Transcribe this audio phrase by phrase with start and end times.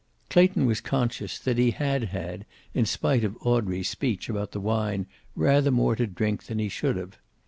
[0.31, 5.05] Clayton was conscious that he had had, in spite of Audrey's speech about the wine,
[5.35, 7.19] rather more to drink than he should have.